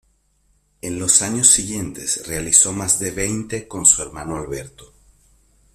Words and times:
En 0.81 0.97
los 0.97 1.21
años 1.21 1.51
siguientes 1.51 2.25
realizó 2.27 2.73
más 2.73 2.97
de 2.97 3.11
veinte 3.11 3.67
con 3.67 3.85
su 3.85 4.01
hermano 4.01 4.35
Alberto. 4.37 4.91